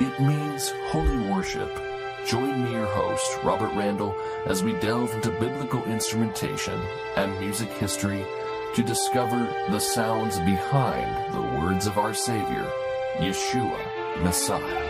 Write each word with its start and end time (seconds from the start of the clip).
It 0.00 0.20
means 0.20 0.70
holy 0.86 1.18
worship. 1.28 1.70
Join 2.24 2.62
me, 2.62 2.72
your 2.72 2.86
host, 2.86 3.42
Robert 3.42 3.72
Randall, 3.74 4.14
as 4.46 4.62
we 4.62 4.74
delve 4.74 5.12
into 5.12 5.30
biblical 5.30 5.82
instrumentation 5.84 6.80
and 7.16 7.40
music 7.40 7.68
history 7.72 8.24
to 8.74 8.82
discover 8.84 9.52
the 9.70 9.80
sounds 9.80 10.38
behind 10.40 11.34
the 11.34 11.40
words 11.60 11.86
of 11.88 11.98
our 11.98 12.14
Savior, 12.14 12.64
Yeshua, 13.16 14.22
Messiah. 14.22 14.87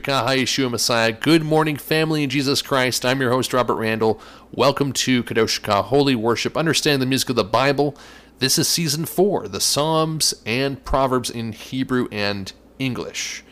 Yeshua 0.00 0.70
Messiah. 0.70 1.12
Good 1.12 1.44
morning, 1.44 1.76
family 1.76 2.22
in 2.22 2.30
Jesus 2.30 2.62
Christ. 2.62 3.04
I'm 3.04 3.20
your 3.20 3.30
host, 3.30 3.52
Robert 3.52 3.74
Randall. 3.74 4.20
Welcome 4.50 4.92
to 4.94 5.22
Kadoshka 5.22 5.84
Holy 5.84 6.14
Worship. 6.14 6.56
Understand 6.56 7.02
the 7.02 7.06
music 7.06 7.30
of 7.30 7.36
the 7.36 7.44
Bible. 7.44 7.94
This 8.38 8.58
is 8.58 8.66
season 8.68 9.04
four, 9.04 9.48
the 9.48 9.60
Psalms 9.60 10.34
and 10.46 10.82
Proverbs 10.84 11.28
in 11.28 11.52
Hebrew 11.52 12.08
and 12.10 12.52
English. 12.78 13.44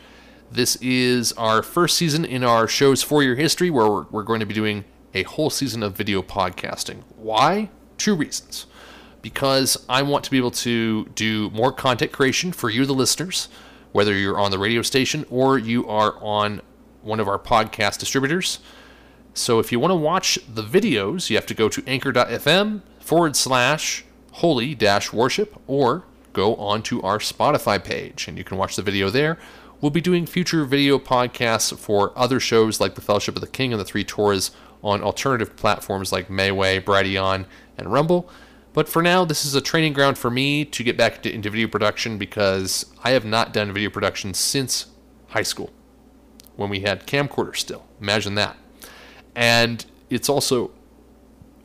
This 0.51 0.77
is 0.77 1.31
our 1.33 1.61
first 1.61 1.95
season 1.95 2.25
in 2.25 2.43
our 2.43 2.67
show's 2.67 3.03
four 3.03 3.21
year 3.21 3.35
history 3.35 3.69
where 3.69 3.87
we're, 3.87 4.05
we're 4.09 4.23
going 4.23 4.39
to 4.39 4.45
be 4.47 4.55
doing 4.55 4.83
a 5.13 5.23
whole 5.23 5.51
season 5.51 5.83
of 5.83 5.95
video 5.95 6.23
podcasting. 6.23 7.03
Why? 7.17 7.69
Two 7.97 8.15
reasons. 8.15 8.65
Because 9.21 9.77
I 9.87 10.01
want 10.01 10.23
to 10.25 10.31
be 10.31 10.37
able 10.37 10.51
to 10.51 11.05
do 11.13 11.51
more 11.51 11.71
content 11.71 12.11
creation 12.11 12.51
for 12.51 12.71
you, 12.71 12.87
the 12.87 12.93
listeners 12.93 13.47
whether 13.91 14.13
you're 14.13 14.39
on 14.39 14.51
the 14.51 14.59
radio 14.59 14.81
station 14.81 15.25
or 15.29 15.57
you 15.57 15.87
are 15.87 16.15
on 16.21 16.61
one 17.01 17.19
of 17.19 17.27
our 17.27 17.39
podcast 17.39 17.99
distributors. 17.99 18.59
So 19.33 19.59
if 19.59 19.71
you 19.71 19.79
want 19.79 19.91
to 19.91 19.95
watch 19.95 20.37
the 20.53 20.63
videos, 20.63 21.29
you 21.29 21.35
have 21.37 21.45
to 21.47 21.53
go 21.53 21.69
to 21.69 21.83
anchor.fm 21.87 22.81
forward 22.99 23.35
slash 23.35 24.05
holy 24.33 24.75
dash 24.75 25.11
worship 25.11 25.59
or 25.67 26.03
go 26.33 26.55
onto 26.55 27.01
our 27.01 27.19
Spotify 27.19 27.83
page 27.83 28.27
and 28.27 28.37
you 28.37 28.43
can 28.43 28.57
watch 28.57 28.75
the 28.75 28.81
video 28.81 29.09
there. 29.09 29.37
We'll 29.81 29.89
be 29.89 30.01
doing 30.01 30.25
future 30.25 30.63
video 30.63 30.99
podcasts 30.99 31.75
for 31.77 32.13
other 32.15 32.39
shows 32.39 32.79
like 32.79 32.95
The 32.95 33.01
Fellowship 33.01 33.35
of 33.35 33.41
the 33.41 33.47
King 33.47 33.73
and 33.73 33.79
the 33.79 33.85
Three 33.85 34.05
Torahs 34.05 34.51
on 34.83 35.01
alternative 35.01 35.55
platforms 35.55 36.11
like 36.11 36.27
MeWe, 36.27 36.83
Brighteon, 36.83 37.45
and 37.77 37.91
Rumble. 37.91 38.29
But 38.73 38.87
for 38.87 39.01
now, 39.01 39.25
this 39.25 39.43
is 39.43 39.53
a 39.53 39.61
training 39.61 39.93
ground 39.93 40.17
for 40.17 40.31
me 40.31 40.63
to 40.63 40.83
get 40.83 40.95
back 40.95 41.25
into, 41.25 41.49
video 41.49 41.67
production 41.67 42.17
because 42.17 42.85
I 43.03 43.11
have 43.11 43.25
not 43.25 43.51
done 43.51 43.73
video 43.73 43.89
production 43.89 44.33
since 44.33 44.87
high 45.29 45.43
school 45.43 45.71
when 46.55 46.69
we 46.69 46.81
had 46.81 47.05
camcorders 47.05 47.57
still. 47.57 47.85
Imagine 47.99 48.35
that. 48.35 48.57
And 49.35 49.85
it's 50.09 50.29
also 50.29 50.71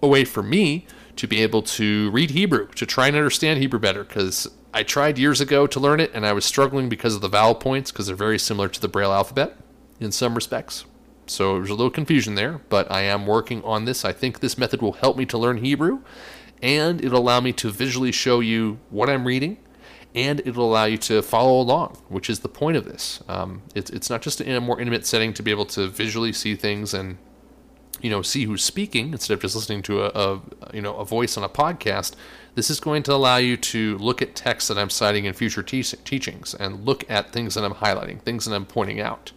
a 0.03 0.09
way 0.09 0.25
for 0.25 0.43
me 0.43 0.87
to 1.17 1.27
be 1.27 1.43
able 1.43 1.63
to 1.63 2.11
read 2.11 2.31
Hebrew, 2.31 2.69
to 2.69 2.85
try 2.85 3.07
and 3.07 3.17
understand 3.17 3.61
Hebrew 3.61 3.79
better 3.79 4.05
because 4.05 4.49
I 4.75 4.83
tried 4.83 5.19
years 5.19 5.41
ago 5.41 5.67
to 5.67 5.81
learn 5.81 6.01
it 6.01 6.11
and 6.13 6.27
I 6.27 6.33
was 6.33 6.45
struggling 6.45 6.89
because 6.89 7.15
of 7.15 7.21
the 7.21 7.29
vowel 7.29 7.55
points 7.55 7.91
because 7.91 8.09
they're 8.09 8.17
very 8.17 8.39
similar 8.39 8.69
to 8.69 8.81
the 8.81 8.89
Braille 8.89 9.13
alphabet 9.13 9.57
in 10.01 10.13
some 10.13 10.35
respects. 10.35 10.85
So 11.27 11.55
there's 11.57 11.71
a 11.71 11.75
little 11.75 11.91
confusion 11.91 12.35
there, 12.35 12.61
but 12.69 12.91
I 12.91 13.03
am 13.03 13.27
working 13.27 13.63
on 13.65 13.85
this. 13.85 14.05
I 14.05 14.13
think 14.13 14.41
this 14.41 14.59
method 14.59 14.83
will 14.83 14.93
help 14.93 15.17
me 15.17 15.27
to 15.27 15.39
learn 15.39 15.59
Hebrew 15.59 16.01
and 16.63 17.05
it'll 17.05 17.21
allow 17.21 17.41
me 17.41 17.53
to 17.55 17.71
visually 17.71 18.13
show 18.13 18.41
you 18.41 18.79
what 18.91 19.11
I'm 19.11 19.27
reading, 19.27 19.59
and 20.15 20.41
it'll 20.45 20.71
allow 20.71 20.87
you 20.87 20.99
to 20.99 21.23
follow 21.23 21.61
along, 21.61 21.99
which 22.09 22.31
is 22.31 22.41
the 22.41 22.49
point 22.49 22.77
of 22.77 22.85
this. 22.85 23.23
Um, 23.29 23.63
it's 23.75 23.91
it's 23.91 24.11
not 24.11 24.23
just 24.23 24.41
in 24.41 24.55
a 24.55 24.61
more 24.61 24.81
intimate 24.81 25.07
setting 25.07 25.33
to 25.35 25.43
be 25.43 25.51
able 25.51 25.67
to 25.67 25.89
visually 25.89 26.33
see 26.33 26.55
things 26.55 26.95
and 26.95 27.19
you 28.01 28.11
know 28.11 28.23
see 28.23 28.45
who's 28.45 28.65
speaking 28.65 29.13
instead 29.13 29.35
of 29.35 29.41
just 29.41 29.55
listening 29.55 29.83
to 29.83 30.05
a, 30.05 30.09
a 30.09 30.41
you 30.75 30.83
know 30.83 30.97
a 30.97 31.05
voice 31.05 31.37
on 31.37 31.45
a 31.45 31.49
podcast. 31.49 32.15
This 32.55 32.71
is 32.71 32.81
going 32.81 33.03
to 33.03 33.13
allow 33.13 33.37
you 33.37 33.59
to 33.59 33.99
look 33.99 34.23
at 34.23 34.35
texts 34.35 34.69
that 34.69 34.79
I'm 34.79 34.89
citing 34.89 35.27
in 35.27 35.35
future 35.35 35.63
te- 35.63 35.83
teachings 35.83 36.55
and 36.55 36.87
look 36.87 37.09
at 37.11 37.31
things 37.31 37.55
that 37.55 37.65
I'm 37.65 37.75
highlighting, 37.75 38.23
things 38.23 38.47
that 38.47 38.55
I'm 38.55 38.65
pointing 38.65 38.99
out. 38.99 39.33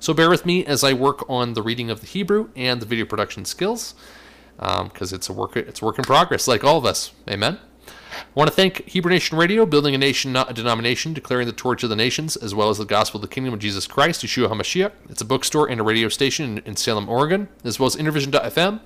So 0.00 0.14
bear 0.14 0.30
with 0.30 0.46
me 0.46 0.64
as 0.64 0.82
I 0.82 0.94
work 0.94 1.28
on 1.28 1.52
the 1.52 1.62
reading 1.62 1.90
of 1.90 2.00
the 2.00 2.06
Hebrew 2.06 2.48
and 2.56 2.80
the 2.80 2.86
video 2.86 3.04
production 3.04 3.44
skills 3.44 3.94
because 4.56 5.12
um, 5.12 5.16
it's 5.16 5.28
a 5.28 5.32
work 5.32 5.56
it's 5.56 5.82
a 5.82 5.84
work 5.84 5.98
in 5.98 6.04
progress, 6.04 6.48
like 6.48 6.64
all 6.64 6.78
of 6.78 6.84
us. 6.84 7.12
Amen. 7.28 7.58
I 8.16 8.24
want 8.34 8.48
to 8.48 8.56
thank 8.56 8.86
Hebrew 8.88 9.10
Nation 9.10 9.36
Radio, 9.36 9.66
building 9.66 9.94
a 9.94 9.98
nation, 9.98 10.32
not 10.32 10.50
a 10.50 10.54
denomination, 10.54 11.12
declaring 11.12 11.46
the 11.46 11.52
torch 11.52 11.82
of 11.82 11.90
the 11.90 11.96
nations, 11.96 12.36
as 12.36 12.54
well 12.54 12.70
as 12.70 12.78
the 12.78 12.84
gospel 12.84 13.18
of 13.18 13.22
the 13.22 13.34
kingdom 13.34 13.52
of 13.52 13.60
Jesus 13.60 13.86
Christ, 13.86 14.24
Yeshua 14.24 14.48
HaMashiach. 14.48 14.92
It's 15.10 15.20
a 15.20 15.24
bookstore 15.24 15.68
and 15.68 15.80
a 15.80 15.82
radio 15.82 16.08
station 16.08 16.58
in, 16.58 16.64
in 16.64 16.76
Salem, 16.76 17.08
Oregon, 17.08 17.48
as 17.64 17.78
well 17.78 17.86
as 17.86 17.96
Intervision.fm, 17.96 18.80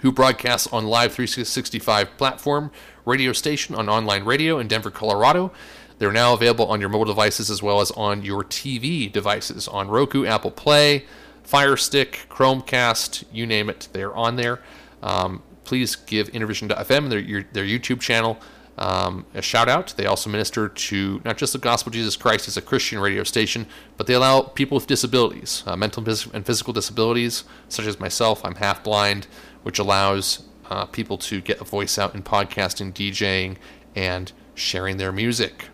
who 0.00 0.12
broadcasts 0.12 0.66
on 0.72 0.86
Live 0.86 1.14
365 1.14 2.16
platform 2.18 2.70
radio 3.06 3.32
station 3.32 3.74
on 3.74 3.88
online 3.88 4.24
radio 4.24 4.58
in 4.58 4.68
Denver, 4.68 4.90
Colorado. 4.90 5.50
They're 5.98 6.12
now 6.12 6.34
available 6.34 6.66
on 6.66 6.80
your 6.80 6.88
mobile 6.88 7.04
devices 7.06 7.50
as 7.50 7.62
well 7.62 7.80
as 7.80 7.90
on 7.92 8.24
your 8.24 8.42
TV 8.42 9.10
devices 9.10 9.68
on 9.68 9.88
Roku, 9.88 10.26
Apple 10.26 10.50
Play, 10.50 11.06
Fire 11.44 11.76
Stick, 11.76 12.26
Chromecast, 12.28 13.24
you 13.32 13.46
name 13.46 13.70
it, 13.70 13.88
they're 13.92 14.14
on 14.14 14.36
there. 14.36 14.60
Um, 15.02 15.42
please 15.64 15.94
give 15.94 16.30
Intervision.fm, 16.32 17.10
their, 17.10 17.18
your, 17.18 17.44
their 17.52 17.64
YouTube 17.64 18.00
channel, 18.00 18.38
um, 18.76 19.24
a 19.34 19.42
shout 19.42 19.68
out. 19.68 19.94
They 19.96 20.06
also 20.06 20.30
minister 20.30 20.68
to 20.68 21.20
not 21.24 21.36
just 21.36 21.52
the 21.52 21.58
gospel 21.58 21.90
of 21.90 21.94
Jesus 21.94 22.16
Christ 22.16 22.48
as 22.48 22.56
a 22.56 22.62
Christian 22.62 22.98
radio 22.98 23.22
station, 23.22 23.66
but 23.96 24.06
they 24.06 24.14
allow 24.14 24.40
people 24.40 24.74
with 24.74 24.86
disabilities, 24.86 25.62
uh, 25.66 25.76
mental 25.76 26.04
and 26.32 26.44
physical 26.44 26.72
disabilities, 26.72 27.44
such 27.68 27.86
as 27.86 28.00
myself. 28.00 28.44
I'm 28.44 28.56
half 28.56 28.82
blind, 28.82 29.26
which 29.62 29.78
allows 29.78 30.44
uh, 30.70 30.86
people 30.86 31.18
to 31.18 31.40
get 31.40 31.60
a 31.60 31.64
voice 31.64 31.98
out 31.98 32.14
in 32.14 32.22
podcasting, 32.22 32.92
DJing, 32.92 33.56
and 33.94 34.32
sharing 34.54 34.96
their 34.96 35.12
music. 35.12 35.66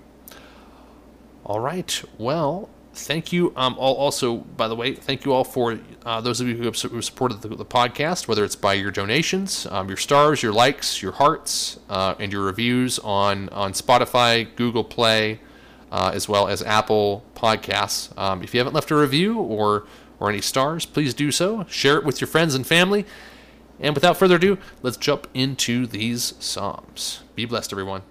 All 1.45 1.61
right, 1.61 2.03
well, 2.19 2.69
thank 2.95 3.33
you. 3.33 3.53
Um, 3.57 3.77
all 3.79 3.95
also, 3.95 4.37
by 4.37 4.69
the 4.69 4.77
way, 4.77 4.95
thank 4.95 5.25
you 5.25 5.33
all 5.33 5.45
for 5.45 5.79
uh, 6.05 6.21
those 6.21 6.41
of 6.41 6.49
you 6.49 6.57
who 6.57 6.65
have, 6.65 6.77
who 6.81 7.03
supported 7.03 7.43
the, 7.43 7.49
the, 7.49 7.65
podcast, 7.65 8.29
whether 8.29 8.45
it's 8.45 8.57
by 8.57 8.75
your 8.75 8.91
donations, 8.91 9.67
um, 9.71 9.89
your 9.89 9.97
stars, 9.97 10.43
your 10.43 10.53
likes, 10.53 11.03
your 11.03 11.13
hearts, 11.13 11.79
uh, 11.89 12.15
and 12.19 12.33
your 12.33 12.43
reviews 12.43 12.99
on 13.01 13.49
on 13.51 13.73
Spotify, 13.73 14.49
Google 14.57 14.85
Play, 14.85 15.41
uh, 15.91 16.13
as 16.15 16.29
well 16.29 16.49
as 16.49 16.63
Apple 16.63 17.25
Podcasts. 17.35 18.17
Um, 18.19 18.43
if 18.43 18.55
you 18.55 18.61
haven't 18.61 18.75
left 18.75 18.91
a 18.91 18.97
review 18.97 19.39
or 19.39 19.87
or 20.19 20.29
any 20.29 20.41
stars, 20.41 20.85
please 20.87 21.15
do 21.15 21.31
so. 21.31 21.65
Share 21.69 21.97
it 21.97 22.05
with 22.05 22.21
your 22.21 22.29
friends 22.29 22.55
and 22.55 22.67
family. 22.67 23.07
And 23.81 23.95
without 23.95 24.19
further 24.19 24.37
ado, 24.37 24.59
let's 24.83 24.99
jump 24.99 25.27
into 25.33 25.87
these 25.87 26.35
psalms. 26.39 27.23
Be 27.35 27.47
blessed, 27.47 27.73
everyone. 27.73 28.03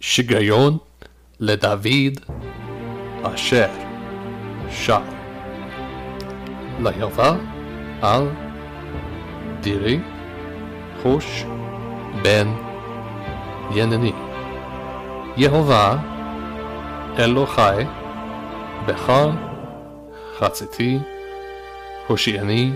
שיגיון 0.00 0.78
לדוד 1.40 2.20
אשר 3.22 3.68
שר. 4.70 5.02
ליהבה 6.80 7.32
על 8.02 8.28
דירי 9.60 10.00
חוש 11.02 11.44
בן 12.22 12.48
ינני 13.74 14.12
יהובה 15.36 15.96
אלוהי 17.18 17.84
בכל 18.86 19.30
חציתי 20.38 20.98
הושיעני 22.06 22.70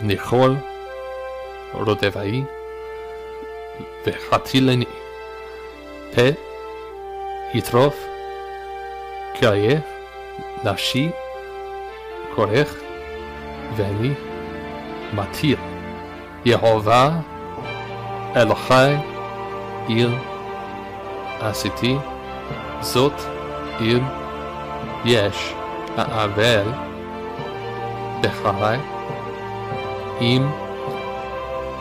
ניחול 0.00 0.56
רודפי 1.72 2.42
וחתילני 4.06 4.84
פה, 6.14 6.22
יטרוף, 7.54 8.06
כעייף, 9.34 9.84
נפשי, 10.64 11.10
כורך, 12.34 12.74
ואני 13.76 14.10
מתיר. 15.12 15.58
יהובה, 16.44 17.10
אלוהי, 18.36 18.96
עיר, 19.86 20.10
עשיתי, 21.40 21.96
זאת 22.80 23.12
עיר, 23.78 24.00
יש, 25.04 25.54
האבל, 25.96 26.64
בחיי, 28.20 28.78
אם 30.20 30.46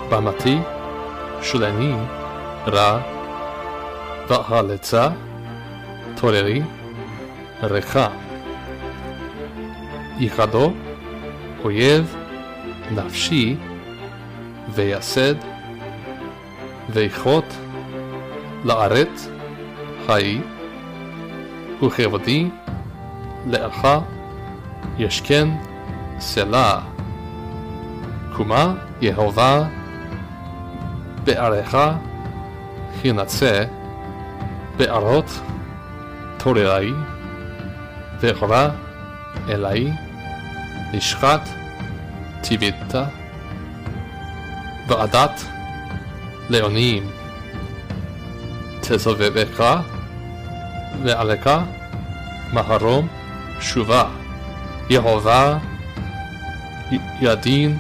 במתי, 0.09 0.57
שלני, 1.41 1.93
רע, 2.67 3.12
והלצה, 4.29 5.09
תוררי, 6.15 6.61
רחם. 7.63 8.11
ייחדו 10.17 10.73
אויב 11.63 12.15
נפשי 12.91 13.55
ויסד 14.69 15.35
ויכות 16.89 17.45
לארץ 18.65 19.27
חיי 20.05 20.41
וכבודי 21.83 22.49
לאך 23.47 23.87
ישכן 24.97 25.47
סלע 26.19 26.79
קומה 28.35 28.73
יהובה 29.01 29.63
בעריך 31.23 31.77
חינצה 33.01 33.63
בערות 34.77 35.39
תוררי 36.37 36.93
והורה 38.19 38.69
אלי 39.49 39.91
נשחט 40.93 41.49
טיביתה 42.41 43.05
ועדת 44.87 45.41
לאונים 46.49 47.11
תסובבך 48.81 49.63
ועליך 51.03 51.49
מהרום 52.53 53.07
שובה. 53.59 54.05
יהובה 54.89 55.57
ידין 57.21 57.77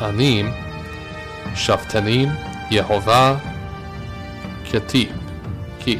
עניים. 0.00 0.52
שפטנים 1.54 2.28
יהובה 2.70 3.34
כתיב. 4.70 5.08
כי 5.78 5.98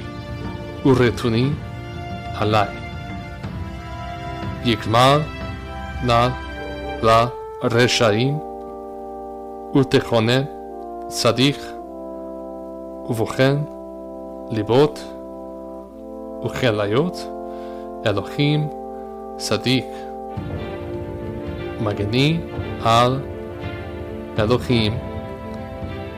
ורתוני 0.86 1.50
עלי. 2.34 2.58
יקמל 4.64 5.20
נא 6.04 6.28
לרשעים 7.02 8.38
ותכונן 9.76 10.42
צדיק 11.06 11.56
ובוחן 13.08 13.56
ליבות 14.50 15.04
וכליות 16.44 17.26
אלוהים 18.06 18.68
צדיק. 19.36 19.86
מגני 21.80 22.40
על 22.84 23.20
אלוהים. 24.38 24.98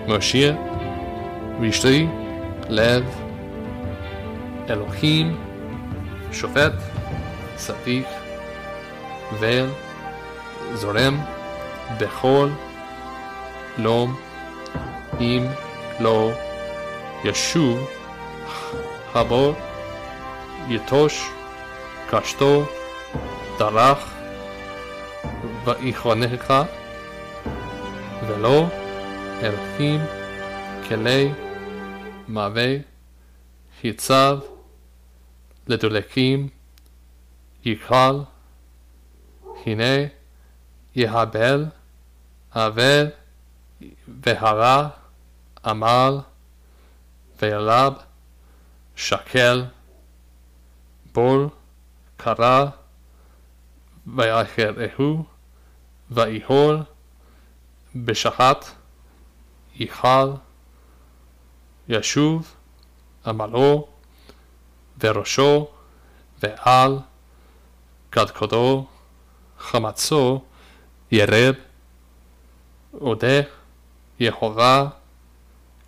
מושיע 0.09 0.55
רשתי 1.61 2.06
לב 2.69 3.21
אלוהים 4.70 5.37
שופט 6.32 6.73
צדיק 7.56 8.06
ואל 9.38 9.67
זורם 10.75 11.19
בכל 12.00 12.49
לום 13.79 14.20
אם 15.20 15.47
לא 16.00 16.31
ישוב 17.25 17.91
הבור 19.14 19.55
יטוש 20.69 21.31
קשתו 22.11 22.64
דרך 23.59 24.12
ויכונך 25.64 26.55
ולא 28.26 28.67
אלוהים 29.43 30.00
כלי 30.88 31.32
מווה 32.29 32.76
חיצב 33.81 34.38
לדולקים 35.67 36.49
יקל 37.64 38.20
הנה 39.67 40.09
יהבל 40.94 41.67
אבל 42.55 43.11
והרע 44.09 44.88
עמל 45.64 46.19
ואליו 47.43 47.93
שקל 48.97 49.64
בול 51.12 51.49
קרא 52.17 52.67
ויחרהו 54.06 55.25
ויהול 56.11 56.79
בשחת 57.94 58.64
יכל 59.75 60.31
ישוב 61.88 62.55
עמלו 63.26 63.91
וראשו 65.01 65.68
ועל 66.44 67.00
קדקודו 68.09 68.85
חמצו 69.59 70.41
ירב 71.12 71.56
אודה 73.01 73.41
יהובה 74.19 74.88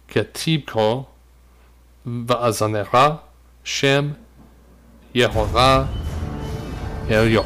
כתיבכו 0.08 1.04
ואזנך 2.28 2.98
שם 3.64 4.12
יהובה 5.16 5.84
עליון. 7.10 7.46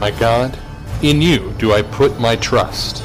My 0.00 0.10
God, 0.10 0.58
in 1.02 1.22
you 1.22 1.52
do 1.58 1.72
I 1.72 1.82
put 1.82 2.20
my 2.20 2.36
trust. 2.36 3.02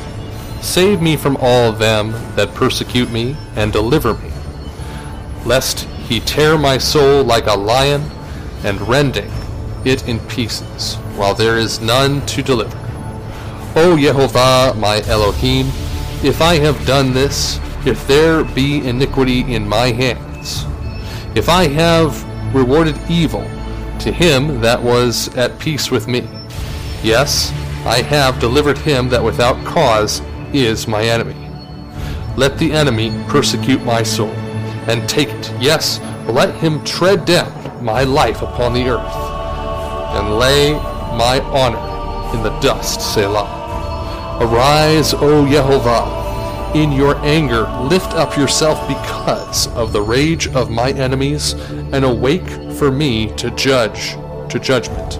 Save 0.61 1.01
me 1.01 1.15
from 1.15 1.37
all 1.37 1.71
them 1.71 2.11
that 2.35 2.53
persecute 2.53 3.09
me, 3.11 3.35
and 3.55 3.71
deliver 3.71 4.13
me, 4.13 4.31
lest 5.46 5.80
he 6.08 6.20
tear 6.20 6.58
my 6.58 6.76
soul 6.76 7.22
like 7.24 7.46
a 7.46 7.54
lion, 7.54 8.02
and 8.64 8.80
rending 8.82 9.30
it 9.84 10.06
in 10.08 10.18
pieces, 10.26 10.96
while 11.16 11.34
there 11.34 11.56
is 11.56 11.80
none 11.80 12.24
to 12.26 12.42
deliver. 12.42 12.76
O 13.76 13.96
Jehovah, 13.96 14.74
my 14.76 15.00
Elohim, 15.02 15.66
if 16.24 16.40
I 16.40 16.58
have 16.58 16.86
done 16.86 17.12
this, 17.12 17.60
if 17.86 18.06
there 18.08 18.42
be 18.42 18.86
iniquity 18.86 19.40
in 19.54 19.68
my 19.68 19.92
hands, 19.92 20.64
if 21.36 21.48
I 21.48 21.68
have 21.68 22.24
rewarded 22.54 22.98
evil 23.08 23.42
to 24.00 24.10
him 24.10 24.60
that 24.60 24.82
was 24.82 25.28
at 25.36 25.58
peace 25.58 25.90
with 25.90 26.08
me, 26.08 26.26
yes, 27.02 27.52
I 27.84 28.02
have 28.02 28.40
delivered 28.40 28.78
him 28.78 29.08
that 29.10 29.22
without 29.22 29.62
cause 29.64 30.20
is 30.52 30.88
my 30.88 31.02
enemy. 31.02 31.36
Let 32.36 32.58
the 32.58 32.72
enemy 32.72 33.12
persecute 33.28 33.84
my 33.84 34.02
soul, 34.02 34.34
and 34.88 35.08
take 35.08 35.28
it. 35.28 35.52
Yes, 35.60 36.00
let 36.26 36.54
him 36.56 36.84
tread 36.84 37.24
down 37.24 37.84
my 37.84 38.04
life 38.04 38.42
upon 38.42 38.72
the 38.72 38.88
earth, 38.88 39.14
and 40.16 40.38
lay 40.38 40.72
my 41.16 41.40
honor 41.52 42.36
in 42.36 42.42
the 42.42 42.58
dust, 42.60 43.00
Selah. 43.14 44.38
Arise, 44.40 45.14
O 45.14 45.46
Jehovah, 45.48 46.72
in 46.76 46.92
your 46.92 47.16
anger 47.24 47.62
lift 47.82 48.12
up 48.14 48.36
yourself 48.36 48.86
because 48.86 49.68
of 49.68 49.92
the 49.92 50.02
rage 50.02 50.48
of 50.48 50.70
my 50.70 50.90
enemies, 50.92 51.52
and 51.92 52.04
awake 52.04 52.48
for 52.74 52.90
me 52.90 53.34
to 53.36 53.50
judge, 53.52 54.12
to 54.50 54.58
judgment, 54.60 55.12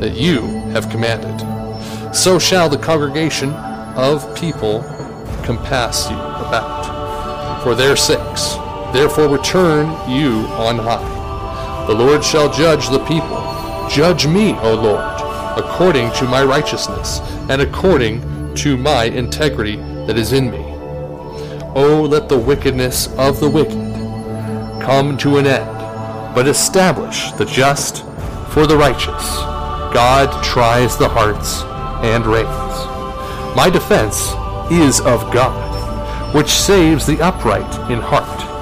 that 0.00 0.14
you 0.14 0.40
have 0.72 0.90
commanded. 0.90 2.14
So 2.14 2.38
shall 2.38 2.68
the 2.68 2.78
congregation 2.78 3.50
of 3.50 4.34
people 4.36 4.82
compass 5.44 6.08
you 6.10 6.16
about. 6.16 7.62
For 7.62 7.74
their 7.74 7.96
sakes, 7.96 8.56
therefore 8.94 9.26
return 9.26 9.86
you 10.08 10.46
on 10.54 10.78
high. 10.78 11.84
The 11.88 11.94
Lord 11.94 12.24
shall 12.24 12.50
judge 12.50 12.88
the 12.88 13.04
people. 13.04 13.42
Judge 13.90 14.24
me, 14.24 14.54
O 14.60 14.72
Lord, 14.72 15.58
according 15.58 16.12
to 16.12 16.24
my 16.26 16.44
righteousness, 16.44 17.18
and 17.50 17.60
according 17.60 18.22
to 18.54 18.76
my 18.76 19.04
integrity 19.04 19.76
that 20.06 20.16
is 20.16 20.32
in 20.32 20.48
me. 20.48 20.64
O 21.74 22.06
let 22.08 22.28
the 22.28 22.38
wickedness 22.38 23.08
of 23.18 23.40
the 23.40 23.50
wicked 23.50 23.72
come 24.80 25.18
to 25.18 25.38
an 25.38 25.46
end, 25.46 26.34
but 26.34 26.46
establish 26.46 27.32
the 27.32 27.46
just 27.46 28.04
for 28.50 28.64
the 28.64 28.76
righteous. 28.76 29.24
God 29.92 30.44
tries 30.44 30.96
the 30.96 31.08
hearts 31.08 31.62
and 32.04 32.24
reins. 32.24 32.46
My 33.56 33.68
defense 33.70 34.34
is 34.70 35.00
of 35.00 35.32
God, 35.32 36.32
which 36.32 36.50
saves 36.50 37.06
the 37.06 37.20
upright 37.20 37.90
in 37.90 38.00
heart. 38.00 38.53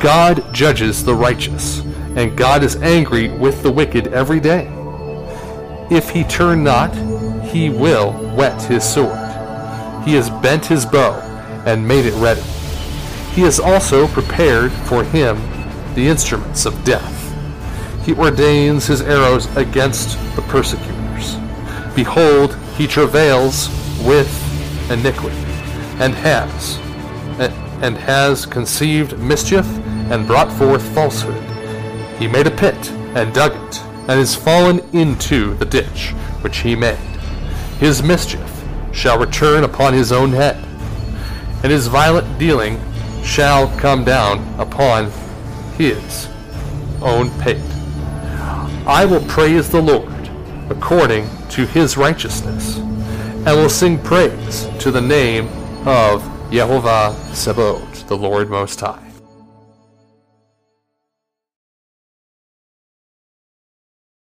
God 0.00 0.54
judges 0.54 1.04
the 1.04 1.14
righteous, 1.14 1.80
and 2.16 2.36
God 2.36 2.64
is 2.64 2.76
angry 2.76 3.28
with 3.28 3.62
the 3.62 3.70
wicked 3.70 4.06
every 4.08 4.40
day. 4.40 4.66
If 5.90 6.08
he 6.08 6.24
turn 6.24 6.64
not, 6.64 6.94
he 7.44 7.68
will 7.68 8.12
whet 8.34 8.62
his 8.62 8.82
sword. 8.82 9.18
He 10.04 10.14
has 10.14 10.30
bent 10.30 10.64
his 10.64 10.86
bow 10.86 11.20
and 11.66 11.86
made 11.86 12.06
it 12.06 12.14
ready. 12.14 12.40
He 13.32 13.42
has 13.42 13.60
also 13.60 14.08
prepared 14.08 14.72
for 14.72 15.04
him 15.04 15.36
the 15.94 16.08
instruments 16.08 16.64
of 16.64 16.82
death. 16.82 17.18
He 18.06 18.14
ordains 18.14 18.86
his 18.86 19.02
arrows 19.02 19.54
against 19.56 20.18
the 20.34 20.42
persecutors. 20.42 21.36
Behold, 21.94 22.56
he 22.78 22.86
travails 22.86 23.68
with 24.06 24.30
iniquity, 24.90 25.36
and 26.00 26.14
has, 26.14 26.78
and 27.82 27.98
has 27.98 28.46
conceived 28.46 29.18
mischief, 29.18 29.66
and 30.10 30.26
brought 30.26 30.52
forth 30.52 30.82
falsehood. 30.94 31.42
He 32.18 32.28
made 32.28 32.46
a 32.46 32.50
pit 32.50 32.90
and 33.14 33.32
dug 33.32 33.52
it, 33.54 33.82
and 34.08 34.20
is 34.20 34.34
fallen 34.34 34.80
into 34.92 35.54
the 35.54 35.64
ditch 35.64 36.10
which 36.42 36.58
he 36.58 36.74
made. 36.74 36.98
His 37.78 38.02
mischief 38.02 38.64
shall 38.92 39.18
return 39.18 39.64
upon 39.64 39.94
his 39.94 40.12
own 40.12 40.32
head, 40.32 40.56
and 41.62 41.72
his 41.72 41.86
violent 41.86 42.38
dealing 42.38 42.80
shall 43.22 43.68
come 43.78 44.04
down 44.04 44.38
upon 44.58 45.10
his 45.76 46.28
own 47.00 47.30
pate. 47.40 47.58
I 48.86 49.04
will 49.04 49.24
praise 49.26 49.70
the 49.70 49.80
Lord 49.80 50.30
according 50.70 51.28
to 51.50 51.66
his 51.66 51.96
righteousness, 51.96 52.78
and 52.78 53.46
will 53.46 53.70
sing 53.70 53.98
praise 53.98 54.68
to 54.80 54.90
the 54.90 55.00
name 55.00 55.46
of 55.86 56.22
Yehovah 56.50 57.14
Sabaoth, 57.34 58.06
the 58.08 58.16
Lord 58.16 58.50
Most 58.50 58.80
High. 58.80 59.09